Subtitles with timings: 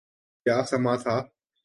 [0.45, 1.15] کیا سماں تھا۔